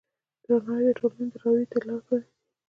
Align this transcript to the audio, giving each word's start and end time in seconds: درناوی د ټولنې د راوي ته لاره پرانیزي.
درناوی 0.45 0.83
د 0.87 0.91
ټولنې 0.99 1.25
د 1.31 1.35
راوي 1.43 1.65
ته 1.71 1.77
لاره 1.85 2.03
پرانیزي. 2.05 2.29